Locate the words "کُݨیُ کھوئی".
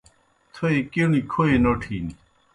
0.91-1.55